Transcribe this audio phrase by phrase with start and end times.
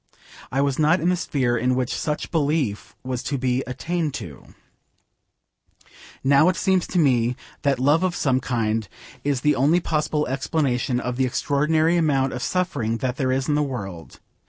[0.51, 4.55] I was not in the sphere in which such belief was to be attained to.
[6.23, 8.89] Now it seems to me that love of some kind
[9.23, 13.53] is the only possible explanation of the extraordinary amount of suffering that there is in
[13.53, 14.19] the world.